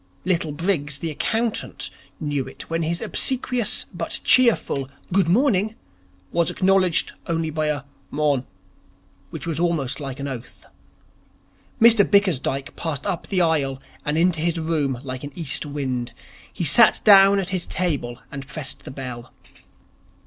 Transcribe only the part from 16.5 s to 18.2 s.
He sat down at his table